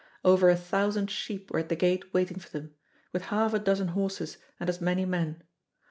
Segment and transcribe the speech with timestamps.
[0.25, 2.73] Over a thousand sheep were at the gate waiting for them,
[3.13, 5.43] with half a dozen horses and as many men.